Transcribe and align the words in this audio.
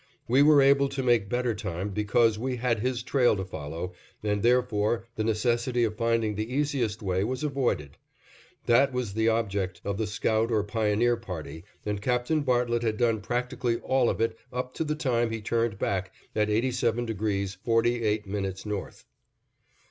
We 0.27 0.41
were 0.41 0.63
able 0.63 0.89
to 0.89 1.03
make 1.03 1.29
better 1.29 1.53
time 1.53 1.89
because 1.89 2.39
we 2.39 2.55
had 2.55 2.79
his 2.79 3.03
trail 3.03 3.35
to 3.37 3.45
follow, 3.45 3.93
and, 4.23 4.41
therefore, 4.41 5.05
the 5.15 5.23
necessity 5.23 5.83
of 5.83 5.95
finding 5.95 6.33
the 6.33 6.51
easiest 6.55 7.03
way 7.03 7.23
was 7.23 7.43
avoided. 7.43 7.97
That 8.65 8.93
was 8.93 9.13
the 9.13 9.27
object 9.27 9.79
of 9.85 9.99
the 9.99 10.07
scout 10.07 10.49
or 10.51 10.63
pioneer 10.63 11.17
party 11.17 11.65
and 11.85 12.01
Captain 12.01 12.41
Bartlett 12.41 12.81
had 12.81 12.97
done 12.97 13.21
practically 13.21 13.75
all 13.81 14.09
of 14.09 14.19
it 14.21 14.35
up 14.51 14.73
to 14.73 14.83
the 14.83 14.95
time 14.95 15.29
he 15.29 15.39
turned 15.39 15.77
back 15.77 16.11
at 16.35 16.47
87° 16.49 17.57
48' 17.57 18.65
north. 18.65 19.05